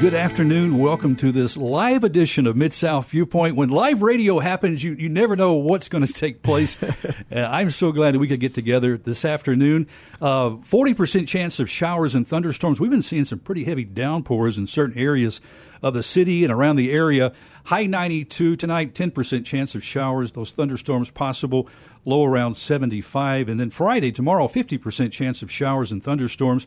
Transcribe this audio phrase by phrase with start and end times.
[0.00, 0.78] good afternoon.
[0.78, 3.54] Welcome to this live edition of Mid South Viewpoint.
[3.54, 6.82] When live radio happens, you, you never know what's going to take place.
[6.82, 6.94] uh,
[7.30, 9.86] I'm so glad that we could get together this afternoon.
[10.18, 12.80] Uh, 40% chance of showers and thunderstorms.
[12.80, 15.42] We've been seeing some pretty heavy downpours in certain areas
[15.82, 17.34] of the city and around the area.
[17.64, 21.68] High 92 tonight, 10% chance of showers, those thunderstorms possible,
[22.06, 23.50] low around 75.
[23.50, 26.66] And then Friday, tomorrow, 50% chance of showers and thunderstorms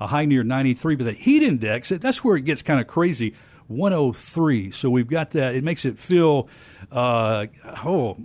[0.00, 0.96] a high near 93.
[0.96, 3.34] But the heat index, that's where it gets kind of crazy,
[3.68, 4.70] 103.
[4.70, 5.54] So we've got that.
[5.54, 6.48] It makes it feel,
[6.92, 7.46] uh,
[7.84, 8.16] oh,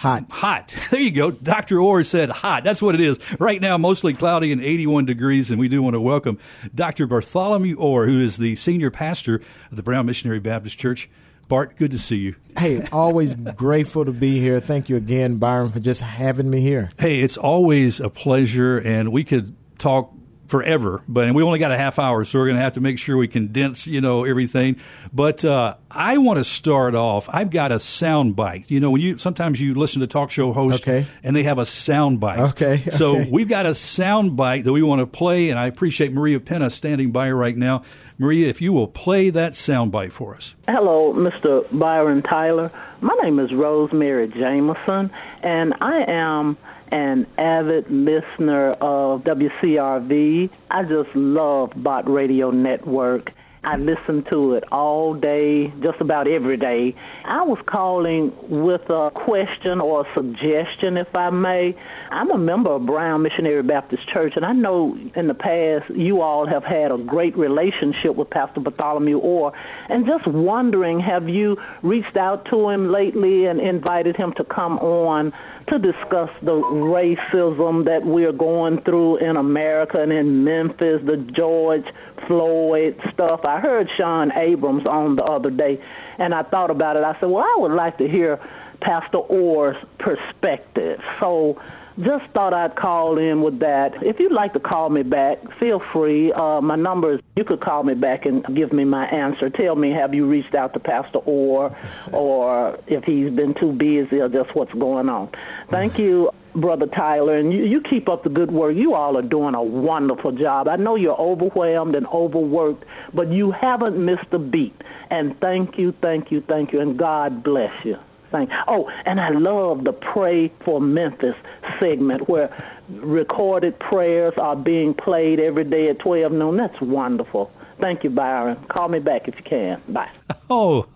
[0.00, 0.24] Hot.
[0.30, 0.74] Hot.
[0.90, 1.30] There you go.
[1.30, 1.78] Dr.
[1.78, 2.64] Orr said hot.
[2.64, 3.18] That's what it is.
[3.38, 5.50] Right now, mostly cloudy and 81 degrees.
[5.50, 6.38] And we do want to welcome
[6.74, 7.06] Dr.
[7.06, 11.10] Bartholomew Orr, who is the senior pastor of the Brown Missionary Baptist Church.
[11.48, 12.36] Bart, good to see you.
[12.56, 14.58] Hey, always grateful to be here.
[14.58, 16.90] Thank you again, Byron, for just having me here.
[16.98, 18.78] Hey, it's always a pleasure.
[18.78, 20.14] And we could talk
[20.50, 22.98] forever, but we only got a half hour, so we're going to have to make
[22.98, 24.76] sure we condense, you know, everything.
[25.12, 27.28] But uh, I want to start off.
[27.32, 28.68] I've got a sound bite.
[28.68, 31.06] You know, when you sometimes you listen to talk show hosts, okay.
[31.22, 32.38] and they have a sound bite.
[32.38, 32.82] Okay.
[32.90, 33.30] So okay.
[33.30, 36.68] we've got a sound bite that we want to play, and I appreciate Maria Penna
[36.68, 37.82] standing by right now.
[38.18, 40.56] Maria, if you will play that sound bite for us.
[40.66, 41.62] Hello, Mr.
[41.78, 42.70] Byron Tyler.
[43.00, 45.10] My name is Rosemary Jameson,
[45.42, 46.58] and I am
[46.90, 50.50] an avid listener of WCRV.
[50.70, 53.32] I just love Bott Radio Network.
[53.62, 56.94] I listen to it all day, just about every day.
[57.26, 61.76] I was calling with a question or a suggestion, if I may.
[62.10, 66.22] I'm a member of Brown Missionary Baptist Church, and I know in the past you
[66.22, 69.52] all have had a great relationship with Pastor Bartholomew Orr,
[69.90, 74.78] and just wondering, have you reached out to him lately and invited him to come
[74.78, 75.34] on
[75.68, 81.84] to discuss the racism that we're going through in America and in Memphis, the George
[82.26, 83.44] Floyd stuff.
[83.50, 85.82] I heard Sean Abrams on the other day,
[86.18, 87.02] and I thought about it.
[87.02, 88.38] I said, well, I would like to hear
[88.80, 91.00] Pastor Orr's perspective.
[91.18, 91.60] So
[91.98, 94.02] just thought I'd call in with that.
[94.02, 96.32] If you'd like to call me back, feel free.
[96.32, 99.50] Uh, my number is, you could call me back and give me my answer.
[99.50, 101.76] Tell me, have you reached out to Pastor Orr,
[102.12, 105.30] or if he's been too busy, or just what's going on.
[105.68, 106.30] Thank you.
[106.54, 108.74] Brother Tyler, and you, you keep up the good work.
[108.76, 110.68] You all are doing a wonderful job.
[110.68, 112.84] I know you're overwhelmed and overworked,
[113.14, 114.74] but you haven't missed a beat.
[115.10, 117.96] And thank you, thank you, thank you, and God bless you.
[118.30, 118.50] Thank.
[118.68, 121.34] Oh, and I love the Pray for Memphis
[121.80, 122.54] segment where
[122.88, 126.56] recorded prayers are being played every day at 12 noon.
[126.56, 127.50] That's wonderful.
[127.80, 128.56] Thank you, Byron.
[128.68, 129.82] Call me back if you can.
[129.88, 130.10] Bye.
[130.52, 130.86] Oh,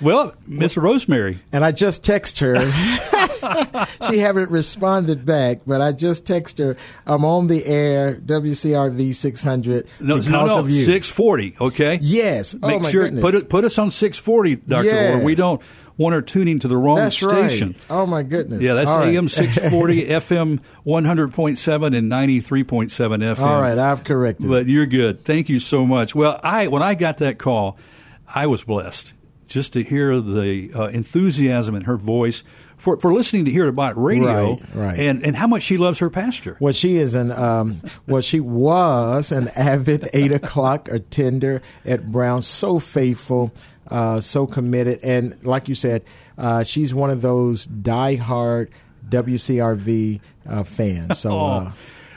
[0.00, 1.38] well, Miss Rosemary.
[1.52, 2.58] And I just text her.
[4.08, 6.78] she haven't responded back, but I just text her.
[7.04, 10.80] I'm on the air, WCRV 600, no, because no, no, of you.
[10.80, 11.98] 640, okay?
[12.00, 12.54] Yes.
[12.54, 13.20] Oh, Make oh, my sure, goodness.
[13.20, 14.86] Put, it, put us on 640, Dr.
[14.86, 15.16] Yes.
[15.16, 15.24] Orr.
[15.26, 15.60] We don't
[16.00, 17.68] want her tuning to the wrong that's station.
[17.68, 17.76] Right.
[17.90, 18.62] Oh, my goodness.
[18.62, 19.30] Yeah, that's All AM right.
[19.30, 23.38] 640, FM 100.7, and 93.7 FM.
[23.40, 24.48] All right, I've corrected.
[24.48, 25.24] But you're good.
[25.24, 26.14] Thank you so much.
[26.14, 27.78] Well, I when I got that call,
[28.26, 29.12] I was blessed
[29.46, 32.44] just to hear the uh, enthusiasm in her voice
[32.76, 34.98] for, for listening to hear about radio Right, right.
[34.98, 36.56] and and how much she loves her pastor.
[36.60, 42.40] Well, she is an um, well, she was an avid eight o'clock attender at Brown.
[42.42, 43.52] So faithful,
[43.90, 46.04] uh, so committed, and like you said,
[46.38, 48.68] uh, she's one of those diehard
[49.08, 51.18] WCRV uh, fans.
[51.18, 51.30] So.
[51.40, 51.72] Uh,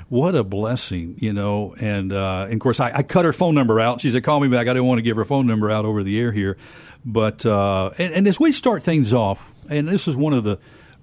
[0.09, 1.73] What a blessing, you know.
[1.79, 4.00] And, uh, and of course, I, I cut her phone number out.
[4.00, 4.67] She said, call me back.
[4.67, 6.56] I didn't want to give her phone number out over the air here.
[7.03, 10.59] But, uh, and, and as we start things off, and this is one of the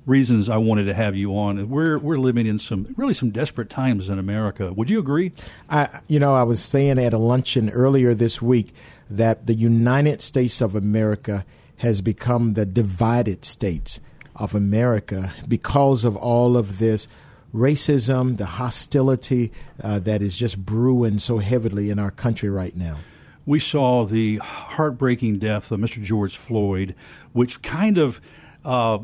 [0.06, 3.69] reasons I wanted to have you on, we're, we're living in some really some desperate
[3.69, 4.72] times in America.
[4.72, 5.32] Would you agree?
[5.69, 8.72] I, you know, I was saying at a luncheon earlier this week
[9.10, 11.44] that the United States of America
[11.78, 14.00] has become the divided states
[14.37, 17.08] of America because of all of this
[17.55, 19.52] racism, the hostility
[19.82, 22.99] uh, that is just brewing so heavily in our country right now.
[23.46, 26.02] We saw the heartbreaking death of Mr.
[26.02, 26.94] George Floyd,
[27.32, 28.20] which kind of,
[28.64, 28.99] uh,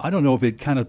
[0.00, 0.88] I don't know if it kind of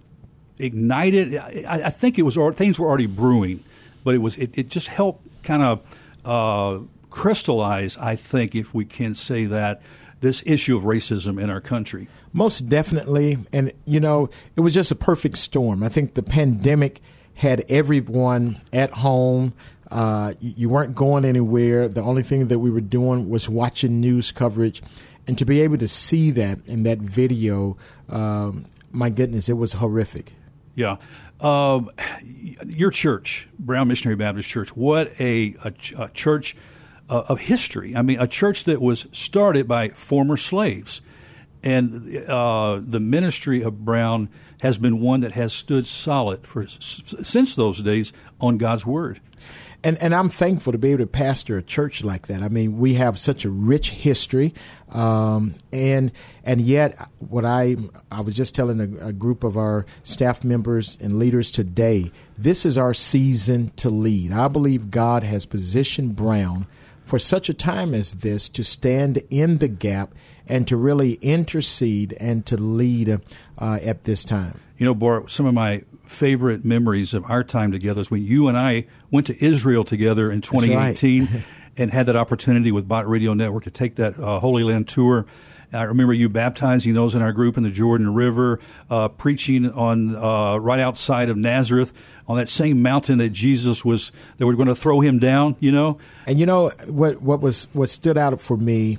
[0.57, 1.36] ignited.
[1.36, 3.63] I, I think it was things were already brewing,
[4.03, 5.81] but it was it, it just helped kind of
[6.25, 6.80] uh,
[7.13, 7.95] crystallize.
[7.98, 9.83] I think, if we can say that,
[10.21, 12.07] this issue of racism in our country.
[12.33, 13.38] Most definitely.
[13.54, 15.83] And, you know, it was just a perfect storm.
[15.83, 17.01] I think the pandemic
[17.36, 19.54] had everyone at home.
[19.92, 21.88] Uh, you, weren't going anywhere.
[21.88, 24.81] The only thing that we were doing was watching news coverage.
[25.27, 27.77] And to be able to see that in that video,
[28.09, 30.33] um, my goodness, it was horrific.
[30.74, 30.98] Yeah.
[31.39, 31.92] Um,
[32.66, 36.56] your church, Brown Missionary Baptist Church, what a, a, ch- a church
[37.18, 37.95] of history.
[37.95, 41.01] I mean, a church that was started by former slaves.
[41.63, 44.30] And uh, the ministry of Brown
[44.62, 48.12] has been one that has stood solid for since those days
[48.42, 49.21] on God's word
[49.83, 52.42] and and I'm thankful to be able to pastor a church like that.
[52.42, 54.54] I mean, we have such a rich history,
[54.89, 56.12] um, and
[56.44, 57.75] and yet what I
[58.09, 62.12] I was just telling a, a, group of our staff members and leaders today.
[62.38, 64.31] This is our season to lead.
[64.31, 66.66] I believe God has positioned Brown
[67.05, 70.13] for such a time as this to stand in the gap
[70.47, 73.19] and to really intercede and to lead
[73.57, 74.59] uh, at this time.
[74.77, 78.47] You know, Bart, some of my favorite memories of our time together is when you
[78.47, 81.44] and I went to Israel together in 2018 right.
[81.77, 85.25] and had that opportunity with Bott Radio Network to take that uh, Holy Land tour.
[85.73, 88.59] I remember you baptizing those in our group in the Jordan River,
[88.89, 91.93] uh, preaching on uh, right outside of Nazareth
[92.27, 95.55] on that same mountain that Jesus was that we're going to throw him down.
[95.59, 95.97] You know,
[96.27, 98.97] and you know what what was what stood out for me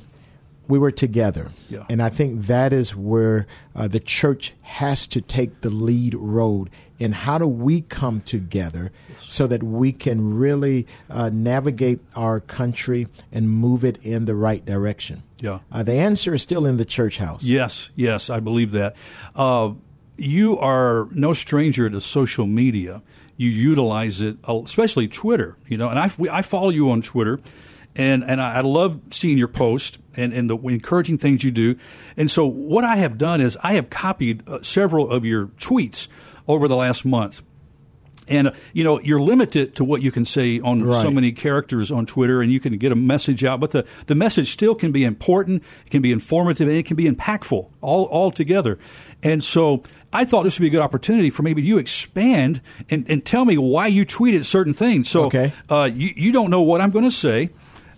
[0.69, 1.51] we were together.
[1.69, 1.85] Yeah.
[1.89, 6.71] And I think that is where uh, the church has to take the lead road
[6.99, 13.09] in how do we come together so that we can really uh, navigate our country
[13.33, 15.23] and move it in the right direction.
[15.39, 15.61] Yeah.
[15.71, 17.45] Uh, the answer is still in the church house.
[17.45, 18.97] Yes, yes, I believe that.
[19.35, 19.73] Uh,
[20.17, 23.03] you are no stranger to social media.
[23.37, 25.57] You utilize it, uh, especially Twitter.
[25.67, 27.41] You know, and I, I follow you on Twitter
[27.97, 31.77] and and I, love seeing your post and, and the encouraging things you do.
[32.17, 36.09] And so what I have done is I have copied uh, several of your tweets
[36.49, 37.43] over the last month.
[38.27, 41.03] And uh, you know you're limited to what you can say on right.
[41.03, 43.61] so many characters on Twitter, and you can get a message out.
[43.61, 46.97] But the, the message still can be important, it can be informative, and it can
[46.97, 48.79] be impactful all all together.
[49.23, 49.83] And so
[50.13, 53.45] I thought this would be a good opportunity for maybe you expand and, and tell
[53.45, 55.11] me why you tweeted certain things.
[55.11, 55.53] So okay.
[55.69, 57.51] uh, you you don't know what I'm going to say.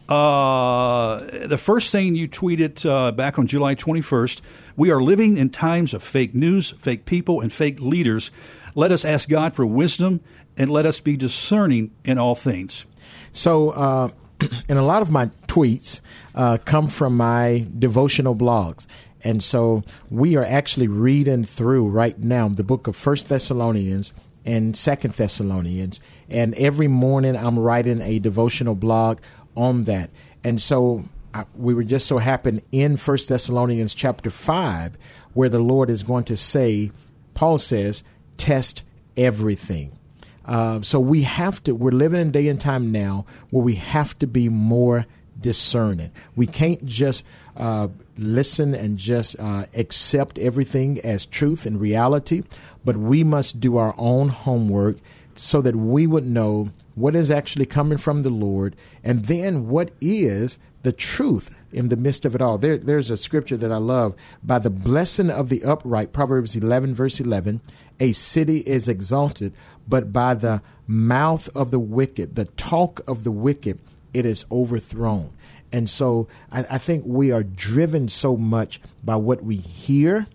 [0.09, 4.41] Uh, the first thing you tweeted uh, back on July 21st
[4.77, 8.31] we are living in times of fake news, fake people, and fake leaders.
[8.75, 10.21] Let us ask God for wisdom
[10.57, 12.85] and let us be discerning in all things.
[13.33, 14.11] So, uh,
[14.69, 16.03] and a lot of my tweets
[16.35, 18.87] uh, come from my devotional blogs.
[19.25, 24.13] And so we are actually reading through right now the book of First Thessalonians
[24.47, 26.01] and Second Thessalonians.
[26.31, 29.19] And every morning I'm writing a devotional blog
[29.57, 30.11] on that.
[30.45, 31.05] And so
[31.35, 34.97] uh, we were just so happened in First Thessalonians chapter 5
[35.35, 36.93] where the Lord is going to say,
[37.35, 38.03] Paul says,
[38.37, 38.85] test
[39.17, 39.99] everything.
[40.47, 44.17] Uh, so we have to, we're living in day and time now where we have
[44.21, 45.05] to be more
[45.41, 46.11] discerning.
[46.35, 47.25] We can't just
[47.57, 52.43] uh, listen and just uh, accept everything as truth and reality,
[52.85, 54.97] but we must do our own homework
[55.35, 58.75] so that we would know what is actually coming from the Lord,
[59.05, 62.57] and then what is the truth in the midst of it all.
[62.57, 64.15] There, there's a scripture that I love.
[64.43, 67.61] By the blessing of the upright, Proverbs 11, verse 11,
[68.01, 69.53] a city is exalted,
[69.87, 73.79] but by the mouth of the wicked, the talk of the wicked,
[74.17, 75.33] it is overthrown.
[75.73, 80.27] And so I, I think we are driven so much by what we hear,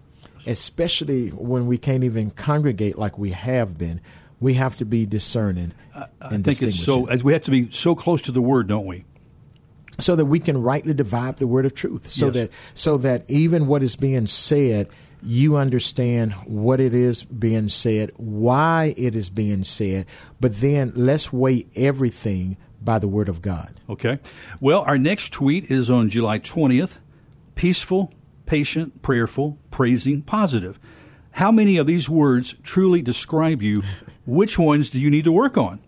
[0.46, 4.02] especially when we can't even congregate like we have been
[4.42, 5.72] we have to be discerning.
[5.96, 7.06] I, I think it's so.
[7.06, 9.06] As we have to be so close to the word, don't we?
[10.00, 12.12] So that we can rightly divide the word of truth.
[12.12, 12.36] So yes.
[12.36, 14.90] that so that even what is being said,
[15.22, 20.08] you understand what it is being said, why it is being said.
[20.42, 23.76] But then let's weigh everything by the word of God.
[23.90, 24.20] Okay.
[24.60, 27.00] Well, our next tweet is on July twentieth.
[27.56, 28.14] Peaceful,
[28.46, 30.80] patient, prayerful, praising, positive.
[31.34, 33.84] How many of these words truly describe you?
[34.26, 35.80] Which ones do you need to work on?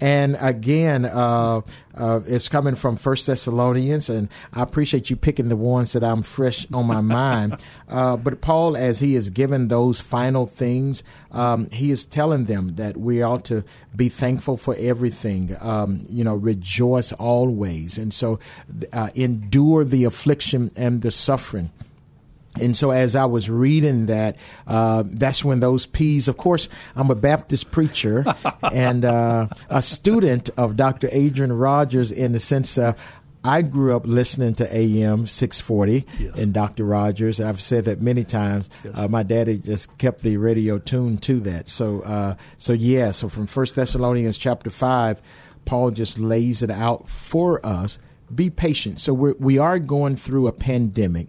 [0.00, 1.62] And again, uh,
[1.94, 6.22] uh, it's coming from First Thessalonians, and I appreciate you picking the ones that I'm
[6.22, 7.56] fresh on my mind.
[7.88, 11.02] Uh, but Paul, as he is given those final things,
[11.32, 13.64] um, he is telling them that we ought to
[13.96, 15.56] be thankful for everything.
[15.58, 18.38] Um, you know, rejoice always, and so
[18.92, 21.70] uh, endure the affliction and the suffering.
[22.60, 24.36] And so, as I was reading that,
[24.66, 26.28] uh, that's when those P's.
[26.28, 28.24] Of course, I'm a Baptist preacher
[28.72, 31.08] and uh, a student of Dr.
[31.12, 32.96] Adrian Rogers in the sense of
[33.44, 36.38] I grew up listening to AM 640 yes.
[36.38, 36.84] and Dr.
[36.84, 37.40] Rogers.
[37.40, 38.68] I've said that many times.
[38.84, 38.94] Yes.
[38.96, 41.68] Uh, my daddy just kept the radio tuned to that.
[41.68, 43.12] So, uh, so yeah.
[43.12, 45.22] So from First Thessalonians chapter five,
[45.64, 47.98] Paul just lays it out for us.
[48.34, 49.00] Be patient.
[49.00, 51.28] So we're, we are going through a pandemic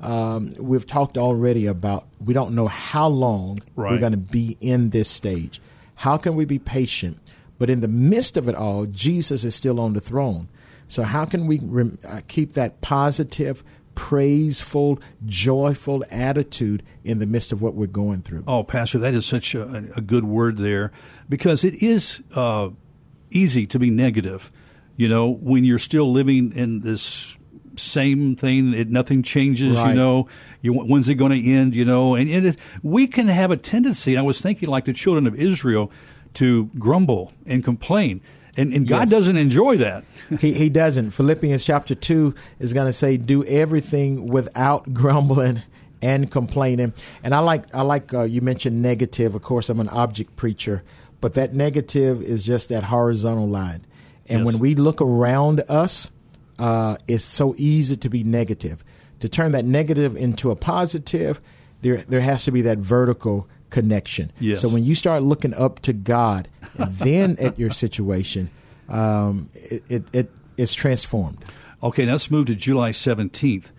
[0.00, 3.92] um, we've talked already about we don't know how long right.
[3.92, 5.60] we're going to be in this stage.
[5.96, 7.18] How can we be patient?
[7.58, 10.48] But in the midst of it all, Jesus is still on the throne.
[10.86, 13.64] So, how can we rem- uh, keep that positive,
[13.94, 18.44] praiseful, joyful attitude in the midst of what we're going through?
[18.46, 20.92] Oh, Pastor, that is such a, a good word there
[21.28, 22.70] because it is uh,
[23.30, 24.52] easy to be negative.
[24.96, 27.36] You know, when you're still living in this
[27.78, 29.76] same thing, it, nothing changes.
[29.76, 29.90] Right.
[29.90, 30.28] You know,
[30.62, 31.74] you, when's it going to end?
[31.74, 34.16] You know, and, and it, we can have a tendency.
[34.16, 35.90] I was thinking, like the children of Israel,
[36.34, 38.20] to grumble and complain.
[38.56, 39.10] And, and God Yes.
[39.10, 40.04] doesn't enjoy that.
[40.40, 41.12] he, he doesn't.
[41.12, 45.62] Philippians chapter 2 is going to say, do everything without grumbling
[46.02, 46.92] and complaining.
[47.22, 49.34] And I like, I like uh, you mentioned negative.
[49.34, 50.82] Of course, I'm an object preacher,
[51.20, 53.84] but that negative is just that horizontal line.
[54.28, 54.46] And Yes.
[54.46, 56.10] when we look around us,
[56.58, 58.84] uh, it's so easy to be negative.
[59.20, 61.40] To turn that negative into a positive,
[61.82, 64.32] there, there has to be that vertical connection.
[64.40, 64.60] Yes.
[64.60, 68.50] So when you start looking up to God and then at your situation,
[68.88, 71.44] um, it, it, it it's transformed.
[71.82, 73.70] Okay, now let's move to July 17th.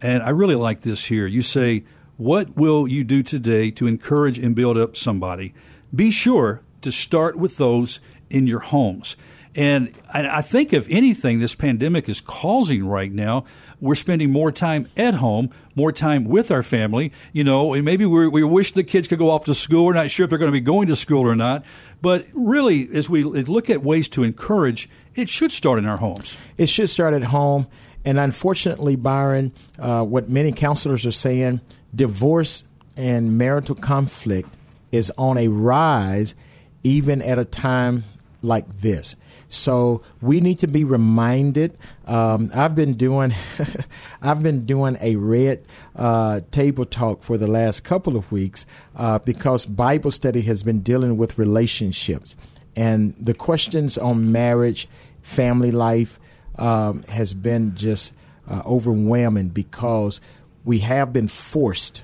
[0.00, 1.26] And I really like this here.
[1.26, 1.84] You say,
[2.16, 5.54] What will you do today to encourage and build up somebody?
[5.94, 9.16] Be sure to start with those in your homes.
[9.54, 13.44] And I think, if anything, this pandemic is causing right now,
[13.80, 17.12] we're spending more time at home, more time with our family.
[17.32, 19.86] You know, and maybe we we wish the kids could go off to school.
[19.86, 21.64] We're not sure if they're going to be going to school or not.
[22.00, 26.36] But really, as we look at ways to encourage, it should start in our homes.
[26.56, 27.66] It should start at home.
[28.04, 31.60] And unfortunately, Byron, uh, what many counselors are saying,
[31.94, 32.64] divorce
[32.96, 34.48] and marital conflict
[34.92, 36.34] is on a rise,
[36.82, 38.04] even at a time
[38.42, 39.16] like this.
[39.48, 41.76] So we need to be reminded.
[42.06, 43.34] Um, I've been doing,
[44.22, 45.64] I've been doing a red
[45.96, 48.66] uh, table talk for the last couple of weeks
[48.96, 52.36] uh, because Bible study has been dealing with relationships
[52.76, 54.88] and the questions on marriage,
[55.22, 56.18] family life
[56.56, 58.12] um, has been just
[58.48, 60.20] uh, overwhelming because
[60.64, 62.02] we have been forced.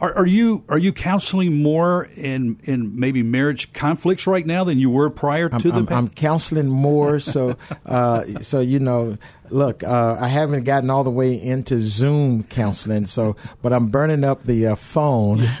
[0.00, 4.78] Are, are you are you counseling more in in maybe marriage conflicts right now than
[4.78, 9.16] you were prior to I'm, the I'm, I'm counseling more, so uh, so you know,
[9.48, 14.22] look, uh, I haven't gotten all the way into Zoom counseling, so but I'm burning
[14.22, 15.40] up the uh, phone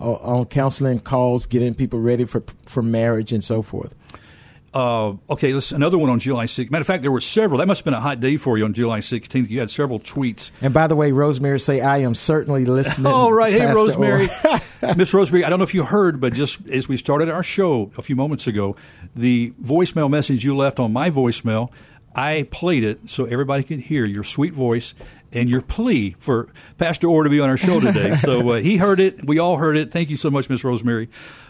[0.00, 3.94] on- on counseling calls, getting people ready for for marriage and so forth.
[4.74, 6.70] Uh, okay, let's another one on July 16th.
[6.70, 7.58] Matter of fact, there were several.
[7.58, 9.50] That must have been a hot day for you on July 16th.
[9.50, 10.50] You had several tweets.
[10.62, 13.06] And by the way, Rosemary, say I am certainly listening.
[13.12, 13.52] All right.
[13.52, 13.68] right.
[13.68, 14.28] Hey, Rosemary.
[14.96, 17.90] Miss Rosemary, I don't know if you heard, but just as we started our show
[17.98, 18.74] a few moments ago,
[19.14, 21.70] the voicemail message you left on my voicemail,
[22.14, 24.94] I played it so everybody could hear your sweet voice
[25.32, 26.48] and your plea for
[26.78, 28.14] Pastor Orr to be on our show today.
[28.16, 29.24] so uh, he heard it.
[29.26, 29.90] We all heard it.
[29.90, 31.08] Thank you so much, Miss Rosemary.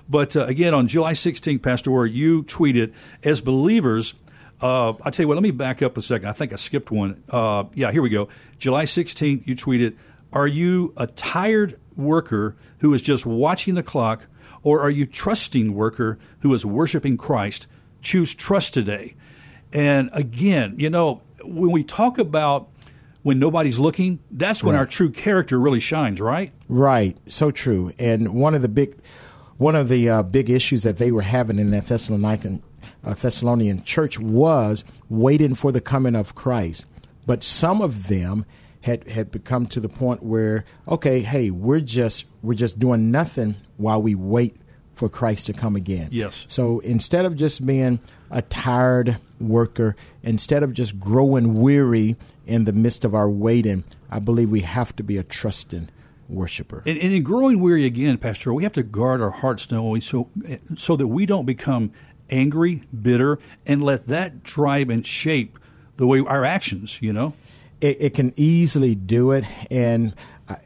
[0.08, 4.14] But uh, again, on July 16th, Pastor Orr, you tweeted, as believers,
[4.60, 6.28] uh, I'll tell you what, let me back up a second.
[6.28, 7.22] I think I skipped one.
[7.28, 8.28] Uh, yeah, here we go.
[8.58, 9.96] July 16th, you tweeted,
[10.32, 14.26] Are you a tired worker who is just watching the clock,
[14.62, 17.66] or are you trusting worker who is worshiping Christ?
[18.00, 19.16] Choose trust today.
[19.72, 22.68] And again, you know, when we talk about
[23.22, 24.80] when nobody's looking, that's when Right.
[24.80, 26.52] our true character really shines, right?
[26.68, 27.92] Right, so true.
[27.98, 28.96] And one of the big,
[29.58, 32.62] one of the uh, big issues that they were having in that Thessalonican
[33.04, 36.86] uh, Thessalonian church was waiting for the coming of Christ.
[37.26, 38.44] But some of them
[38.82, 43.56] had had become to the point where, okay, hey, we're just we're just doing nothing
[43.76, 44.56] while we wait
[45.02, 46.10] for Christ to come again.
[46.12, 46.44] Yes.
[46.46, 47.98] So instead of just being
[48.30, 52.14] a tired worker, instead of just growing weary
[52.46, 53.82] in the midst of our waiting,
[54.12, 55.88] I believe we have to be a trusting
[56.28, 56.84] worshiper.
[56.86, 59.98] And, and in growing weary again, Pastor, we have to guard our hearts, don't we?
[59.98, 60.28] So,
[60.76, 61.90] so that we don't become
[62.30, 65.58] angry, bitter, and let that drive and shape
[65.96, 67.02] the way our actions.
[67.02, 67.34] You know.
[67.82, 69.44] it, it can easily do it.
[69.70, 70.14] And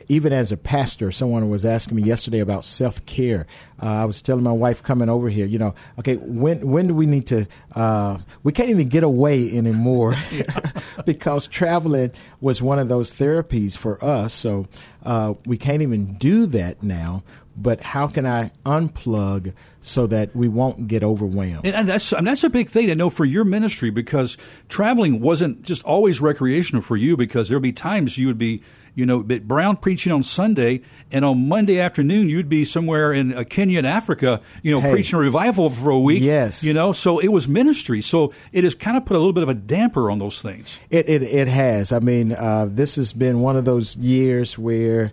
[0.08, 3.46] even as a pastor, someone was asking me yesterday about self care.
[3.82, 6.94] Uh, I was telling my wife coming over here, you know, okay, when when do
[6.94, 7.46] we need to?
[7.74, 10.14] Uh, we can't even get away anymore
[11.06, 14.32] because traveling was one of those therapies for us.
[14.32, 14.66] So
[15.04, 17.22] uh, we can't even do that now.
[17.56, 21.64] But how can I unplug so that we won't get overwhelmed?
[21.64, 24.36] And, and that's and that's a big thing to know for your ministry because
[24.68, 28.62] traveling wasn't just always recreational for you because there'd be times you would be
[28.94, 30.80] you know Brown preaching on Sunday
[31.12, 34.90] and on Monday afternoon you'd be somewhere in uh, Kenya and Africa you know Hey.
[34.92, 36.64] preaching a revival for a week Yes.
[36.64, 39.42] you know so it was ministry so it has kind of put a little bit
[39.42, 41.92] of a damper on those things It it, it has.
[41.92, 45.12] I mean, uh, this has been one of those years where,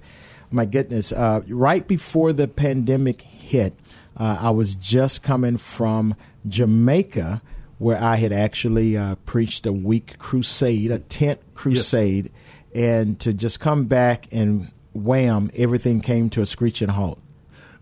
[0.53, 3.74] my goodness, uh, right before the pandemic hit,
[4.15, 6.15] uh, I was just coming from
[6.48, 7.41] Jamaica,
[7.79, 12.31] where I had actually uh, preached a week crusade, a tent crusade,
[12.74, 17.19] and to just come back and wham, everything came to a screeching halt.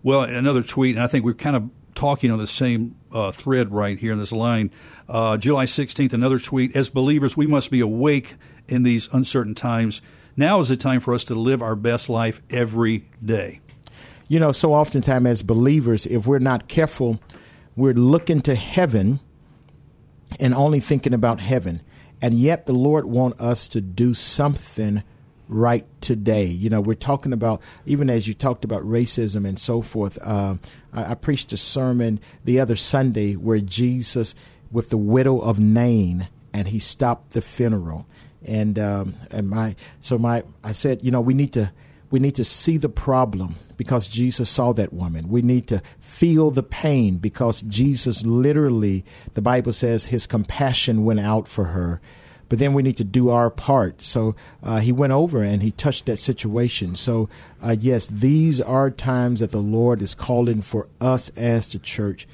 [0.02, 3.70] Well, another tweet, and I think we're kind of talking on the same uh, thread
[3.70, 4.70] right here in this line.
[5.08, 6.74] Uh, July 16th, another tweet.
[6.74, 8.34] As believers, we must be awake
[8.66, 10.00] in these uncertain times.
[10.36, 13.60] Now is the time for us to live our best life every day.
[14.28, 17.20] You know, so oftentimes as believers, if we're not careful,
[17.76, 19.20] we're looking to heaven
[20.40, 21.82] and only thinking about heaven.
[22.22, 25.02] And yet the Lord wants us to do something
[25.48, 26.46] right today.
[26.46, 30.18] You know, we're talking about, even as you talked about racism and so forth.
[30.22, 30.56] Uh,
[30.92, 34.34] I, I, preached a sermon the other Sunday where Jesus,
[34.70, 38.06] with the widow of Nain, and he stopped the funeral.
[38.46, 41.72] And um, and my so my I said, you know, we need to
[42.12, 45.30] we need to see the problem because Jesus saw that woman.
[45.30, 51.20] We need to feel the pain because Jesus literally, the Bible says, his compassion went
[51.20, 52.02] out for her.
[52.50, 54.02] But then we need to do our part.
[54.02, 56.96] So uh, he went over and he touched that situation.
[56.96, 57.30] So,
[57.62, 62.28] uh, yes, these are times that the Lord is calling for us as the church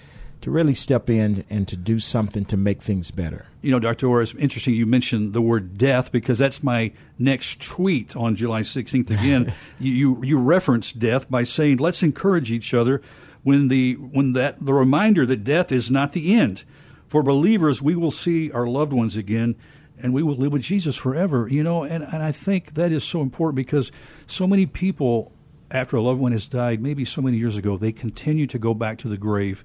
[0.49, 3.45] to really step in and to do something to make things better.
[3.61, 4.09] You know, Dr.
[4.09, 8.63] Orr, it's interesting you mentioned the word death because that's my next tweet on July
[8.63, 9.11] 16th.
[9.11, 13.03] Again, you, you, you reference death by saying, let's encourage each other
[13.43, 16.65] when, the, when that, the reminder that death is not the end.
[17.09, 19.55] For believers, we will see our loved ones again
[20.01, 23.05] and we will live with Jesus forever, you know, and, and I think that is
[23.05, 23.93] so important because
[24.27, 25.33] so many people
[25.71, 28.73] after a loved one has died, maybe so many years ago, they continue to go
[28.73, 29.65] back to the grave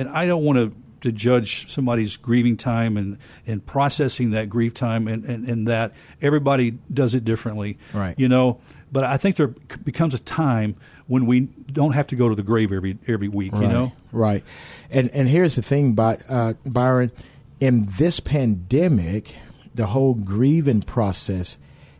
[0.00, 3.16] and I don't want to to judge somebody's grieving time and,
[3.46, 5.94] and processing that grief time and, and, and that.
[6.20, 7.78] Everybody does it differently.
[7.94, 8.14] Right.
[8.18, 8.60] You know
[8.92, 9.48] but I think there
[9.84, 10.74] becomes a time
[11.06, 13.62] when we don't have to go to the grave every every week right.
[13.62, 13.92] you know?
[14.12, 14.42] Right.
[14.90, 17.12] And and here's the thing by, uh, Byron.
[17.60, 19.36] In this pandemic
[19.74, 21.56] the whole grieving process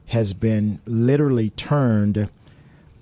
[0.07, 2.29] has been literally turned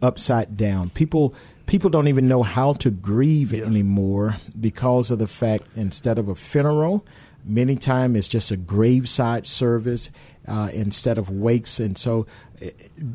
[0.03, 0.91] upside down.
[0.91, 1.35] People
[1.69, 3.65] people don't even know how to grieve yes.
[3.65, 7.07] anymore because of the fact instead of a funeral,
[7.45, 10.11] many times it's just a graveside service
[10.49, 11.79] uh, instead of wakes.
[11.79, 12.27] And so,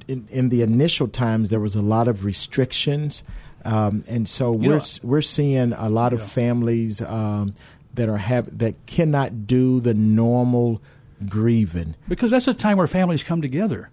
[0.07, 3.23] in, in, the initial times, there was a lot of restrictions,
[3.65, 6.19] um, and so you we're know, we're seeing a lot yeah.
[6.19, 7.55] of families um,
[7.95, 10.81] that are have that cannot do the normal
[11.27, 13.89] grieving because that's a time where families come together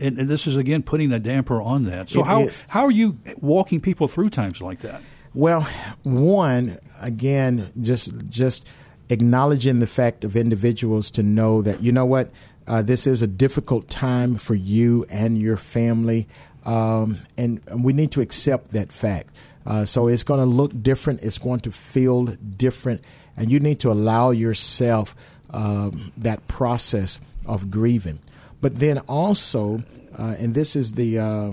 [0.00, 2.08] and, and, this is again putting a damper on that.
[2.08, 2.64] So it how is.
[2.68, 5.02] how are you walking people through times like that?
[5.34, 5.62] Well,
[6.02, 8.66] one again, just just
[9.10, 12.30] acknowledging the fact of individuals to know that you know what
[12.66, 16.26] uh, this is a difficult time for you and your family,
[16.64, 19.34] um, and, and, we need to accept that fact.
[19.66, 21.22] Uh, so it's going to look different.
[21.22, 23.02] It's going to feel different,
[23.36, 25.14] and you need to allow yourself
[25.50, 28.18] um, that process of grieving.
[28.64, 29.84] But then also,
[30.18, 31.50] uh, and this is the uh,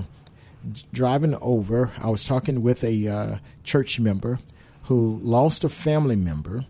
[0.94, 4.40] driving over, I was talking with a uh, church member
[4.84, 6.64] who lost a family member.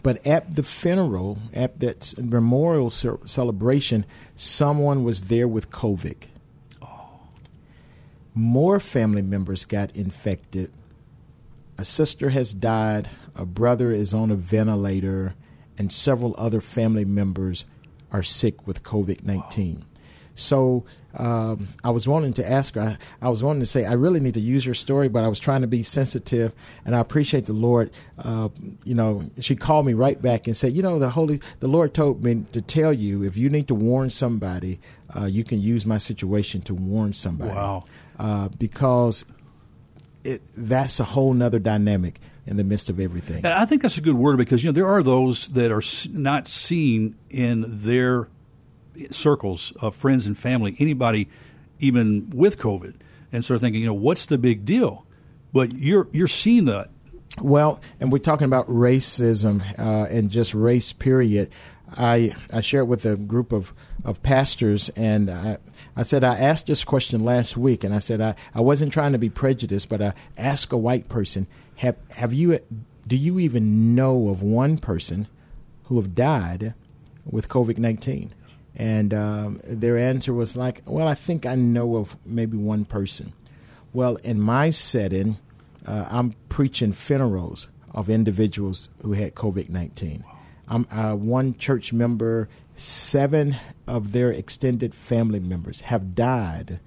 [0.00, 6.18] But at the funeral, at that memorial celebration, someone was there with COVID.
[8.36, 10.70] More family members got infected.
[11.76, 13.10] A sister has died.
[13.34, 15.34] A brother is on a ventilator,
[15.76, 17.64] and several other family members
[18.12, 19.76] are sick with COVID 19.
[19.76, 19.86] Wow.
[20.34, 23.92] So um, I was wanting to ask her, I, I, was wanting to say, I
[23.92, 26.52] really need to use your story, but I was trying to be sensitive,
[26.84, 27.90] and I appreciate the Lord.
[28.18, 28.48] Uh,
[28.84, 31.92] you know, she called me right back and said, you know, the Holy, the Lord
[31.92, 34.80] told me to tell you if you need to warn somebody,
[35.14, 37.54] uh, you can use my situation to warn somebody.
[37.54, 37.82] Wow.
[38.18, 39.24] Uh, because
[40.24, 43.44] it, that's a whole nother dynamic in the midst of everything.
[43.46, 46.48] I think that's a good word because you know there are those that are not
[46.48, 48.28] seen in their
[49.10, 51.28] circles of friends and family, anybody
[51.78, 52.94] even with COVID,
[53.32, 55.06] and start thinking, you know, what's the big deal?
[55.52, 56.90] But you're you're seeing that.
[57.40, 60.92] Well, and we're talking about racism uh, and just race.
[60.92, 61.50] Period.
[61.96, 63.72] I I shared with a group of
[64.04, 65.58] of pastors, and I,
[65.96, 69.12] I said I asked this question last week, and I said I, I wasn't trying
[69.12, 72.58] to be prejudiced, but I asked a white person, have have you
[73.06, 75.28] do you even know of one person
[75.84, 76.74] who have died
[77.24, 78.34] with COVID nineteen?
[78.74, 83.34] And um, their answer was like, well, I think I know of maybe one person.
[83.92, 85.36] Well, in my setting,
[85.86, 90.24] uh, I'm preaching funerals of individuals who had COVID 19.
[90.68, 96.80] I'm uh, one church member, seven of their extended family members have died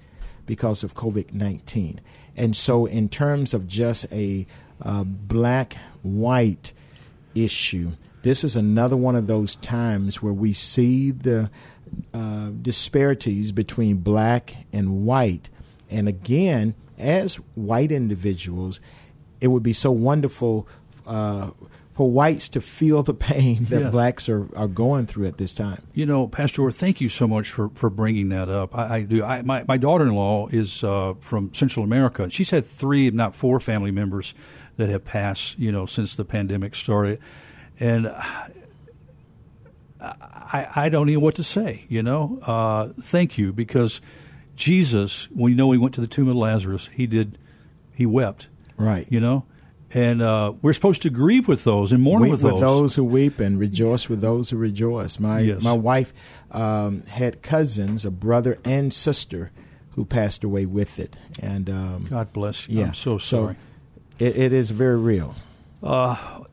[0.46, 2.00] because of COVID 19.
[2.36, 4.46] And so, in terms of just a
[4.82, 6.72] uh, black, white,
[7.36, 7.92] issue.
[8.22, 11.50] This is another one of those times where we see the
[12.12, 15.50] uh, disparities between black and white.
[15.88, 18.80] And again, as white individuals,
[19.40, 20.66] it would be so wonderful
[21.06, 21.50] uh,
[21.96, 23.90] for whites to feel the pain that Yeah.
[23.90, 25.80] blacks are, are going through at this time.
[25.94, 28.76] You know, Pastor, thank you so much for, for bringing that up.
[28.76, 29.24] I, I do.
[29.24, 32.28] I, my my daughter in law is uh, from Central America.
[32.28, 34.34] She's had three, if not four, family members
[34.76, 35.58] that have passed.
[35.58, 37.18] You know, since the pandemic started,
[37.80, 38.08] and
[40.00, 41.86] I I don't know what to say.
[41.88, 44.00] You know, uh, thank you because
[44.54, 47.38] Jesus, when you know he went to the tomb of Lazarus, he did,
[47.94, 48.48] he wept.
[48.76, 49.06] Right.
[49.10, 49.44] You know.
[49.94, 52.60] And uh, we're supposed to grieve with those and mourn Weep with with those.
[52.60, 55.18] those who weep and rejoice with those who rejoice.
[55.20, 55.62] My Yes.
[55.62, 56.12] my wife
[56.50, 59.52] um, had cousins, a brother and sister,
[59.94, 62.80] who passed away with it, and um, God bless you.
[62.80, 63.56] yeah, I'm so sorry.
[64.18, 65.34] it, it is very real.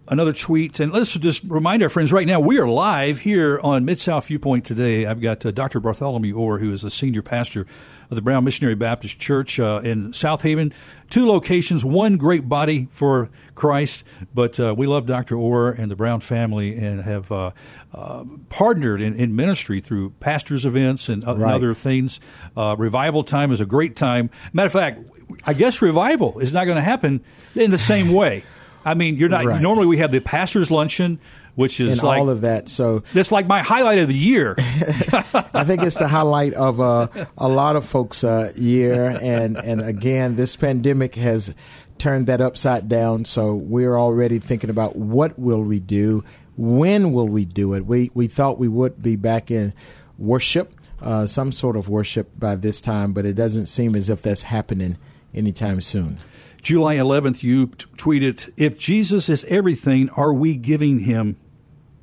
[0.06, 0.82] Another tweet.
[0.82, 4.28] And let's just remind our friends right now, we are live here on Mid South
[4.28, 5.06] Viewpoint today.
[5.06, 5.80] I've got uh, Dr.
[5.80, 7.66] Bartholomew Orr, who is the senior pastor
[8.10, 10.74] of the Brown Missionary Baptist Church uh, in Southaven.
[11.10, 14.04] Two locations, one great body for Christ.
[14.34, 15.38] But uh, we love Dr.
[15.38, 17.52] Orr and the Brown family and have uh,
[17.94, 22.20] uh, partnered in, in ministry through pastors' events and, uh, and other things.
[22.58, 24.30] Uh, revival time is a great time.
[24.52, 25.00] Matter of fact,
[25.46, 27.24] I guess revival is not going to happen
[27.56, 28.44] in the same way.
[28.86, 29.46] I mean, you're not.
[29.46, 29.62] Right.
[29.62, 31.20] Normally, we have the pastors' luncheon,
[31.56, 32.70] which is and like all of that.
[32.70, 34.56] So that's like my highlight of the year.
[34.58, 39.82] I think it's the highlight of uh, a lot of folks' uh, year, and and
[39.82, 41.54] again, this pandemic has
[41.98, 43.26] turned that upside down.
[43.26, 46.24] So we're already thinking about what will we do,
[46.58, 47.86] when will we do it.
[47.86, 49.74] We we thought we would be back in
[50.18, 54.22] worship, uh, some sort of worship by this time, but it doesn't seem as if
[54.22, 54.98] that's happening
[55.34, 56.20] anytime soon.
[56.64, 61.36] July 11th, you t- tweeted, "If Jesus is everything, are we giving him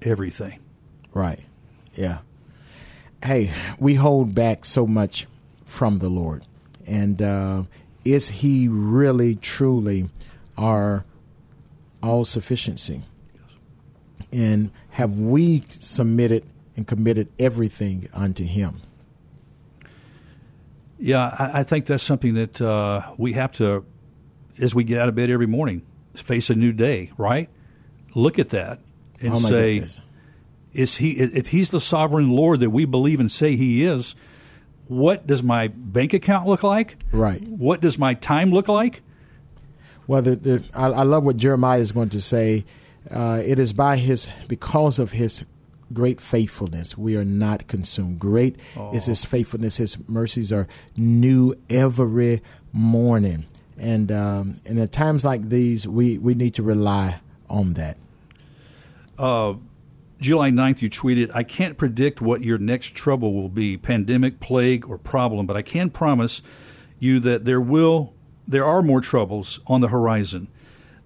[0.02, 0.60] everything?"
[1.12, 1.40] Right.
[1.94, 2.18] Yeah.
[3.24, 5.26] Hey, we hold back so much
[5.64, 6.44] from the Lord.
[6.86, 7.64] And uh,
[8.04, 10.08] is He really, truly
[10.56, 11.04] our
[12.02, 13.02] all sufficiency?
[14.32, 16.44] And have we submitted
[16.76, 18.80] and committed everything unto Him?
[20.98, 23.84] Yeah, I, I think that's something that uh, we have to,
[24.60, 25.82] as we get out of bed every morning,
[26.14, 27.10] face a new day.
[27.16, 27.48] Right?
[28.14, 28.80] Look at that
[29.20, 29.98] and oh, say, goodness.
[30.72, 34.14] is he if he's the sovereign lord that we believe and say he is
[34.88, 37.40] what does my bank account look like Right.
[37.42, 39.02] what does my time look like
[40.08, 42.64] Well, the, the, I, I love what Jeremiah is going to say.
[43.08, 45.44] Uh, it is by his, because of his
[45.92, 48.18] great faithfulness, we are not consumed.
[48.18, 48.56] Great
[48.92, 49.76] is his faithfulness.
[49.76, 52.42] His mercies are new every
[52.72, 53.46] morning.
[53.80, 57.96] And um, and at times like these, we, we need to rely on that.
[60.20, 64.86] july 9th you tweeted i can't predict what your next trouble will be pandemic plague
[64.86, 66.42] or problem but i can promise
[66.98, 68.12] you that there will
[68.46, 70.46] there are more troubles on the horizon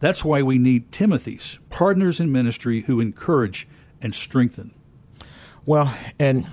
[0.01, 3.69] that's why we need timothy's partners in ministry who encourage
[4.03, 4.75] and strengthen
[5.67, 6.47] Well, and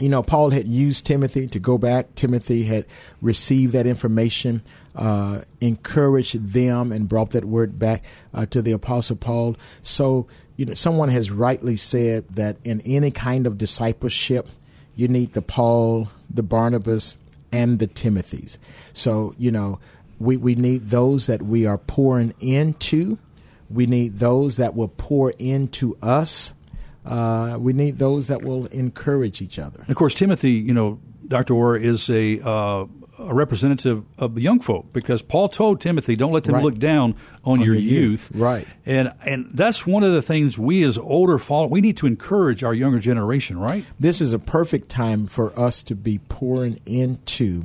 [0.00, 2.14] you know, Paul had used Timothy to go back.
[2.14, 2.86] Timothy had
[3.20, 4.62] received that information,
[4.94, 9.56] uh, encouraged them, and brought that word back uh, to the Apostle Paul.
[9.82, 10.26] So,
[10.56, 14.48] you know, someone has rightly said that in any kind of discipleship,
[14.94, 17.16] you need the Paul, the Barnabas,
[17.50, 18.58] and the Timothys.
[18.92, 19.78] So, you know,
[20.18, 23.18] we, we need those that we are pouring into.
[23.70, 26.52] We need those that will pour into us.
[27.04, 29.80] Uh, we need those that will encourage each other.
[29.80, 31.54] And of course, Timothy, you know, Dr.
[31.54, 32.86] Orr is a, uh,
[33.28, 36.64] a representative of the young folk because Paul told Timothy, don't let them Right.
[36.64, 38.30] look down on, your, your youth.
[38.30, 38.30] youth.
[38.34, 38.66] Right.
[38.86, 42.62] And, and that's one of the things we as older follow, we need to encourage
[42.64, 43.84] our younger generation, right?
[43.98, 47.64] This is a perfect time for us to be pouring into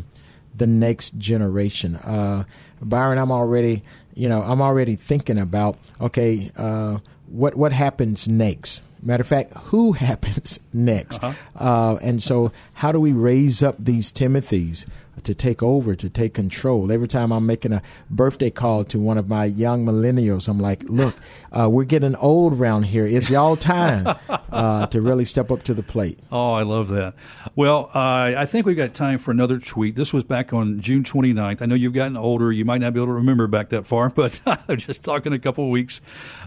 [0.55, 1.95] the next generation.
[1.97, 2.43] Uh,
[2.81, 3.83] Byron, I'm already,
[4.15, 8.81] you know, I'm already thinking about okay, uh, what what happens next.
[9.03, 11.19] Matter of fact, who happens next?
[11.55, 14.85] uh and so, how do we raise up these Timothys
[15.23, 16.91] to take over, to take control?
[16.91, 20.83] Every time I'm making a birthday call to one of my young millennials, I'm like,
[20.83, 21.15] "Look,
[21.51, 23.05] uh, we're getting old around here.
[23.05, 24.15] It's y'all time
[24.51, 27.15] uh, to really step up to the plate." Oh, I love that.
[27.55, 29.95] Well, uh, I think we've got time for another tweet.
[29.95, 31.61] This was back on June 29th.
[31.61, 32.51] I know you've gotten older.
[32.51, 35.39] You might not be able to remember back that far, but I'm just talking a
[35.39, 35.99] couple of weeks.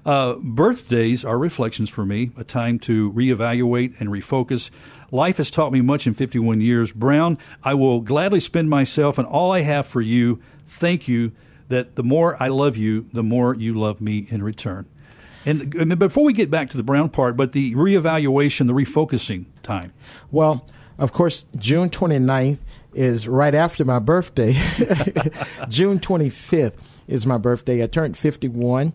[0.06, 4.70] Uh, birthdays are reflections for me, a time to reevaluate and refocus.
[5.10, 6.92] Life has taught me much in 51 years.
[6.92, 10.40] Brown, I will gladly spend myself and all I have for you.
[10.66, 11.32] Thank you
[11.68, 14.86] that the more I love you, the more you love me in return.
[15.46, 19.46] And, and before we get back to the Brown part, but the reevaluation, the refocusing
[19.62, 19.92] time.
[20.30, 20.66] Well,
[20.98, 22.58] of course, June 29th
[22.92, 24.52] is right after my birthday.
[25.68, 26.74] June 25th
[27.08, 27.82] is my birthday.
[27.82, 28.92] I turned 51.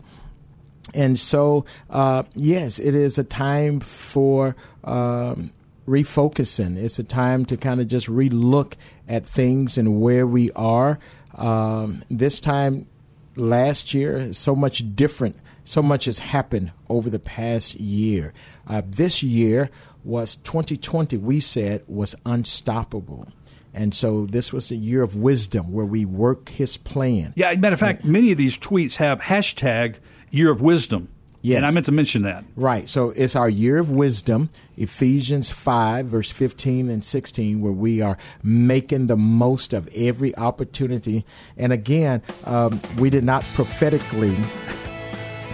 [0.94, 5.50] And so, uh, yes, it is a time for um,
[5.86, 6.76] refocusing.
[6.76, 8.74] It's a time to kind of just relook
[9.08, 10.98] at things and where we are.
[11.34, 12.86] Um, this time
[13.34, 15.36] last year, so much different.
[15.64, 18.32] So much has happened over the past year.
[18.68, 19.68] Uh, this year
[20.04, 23.26] was 2020, we said, was unstoppable.
[23.74, 27.34] And so this was the year of wisdom where we work his plan.
[27.36, 29.96] Yeah, matter of fact, many of these tweets have hashtag
[30.36, 31.08] year of wisdom.
[31.42, 31.58] Yes.
[31.58, 32.44] And I meant to mention that.
[32.56, 32.88] Right.
[32.88, 38.18] So it's our year of wisdom, Ephesians 5, verse 15 and 16, where we are
[38.42, 41.24] making the most of every opportunity.
[41.56, 44.36] And again, um, we did not prophetically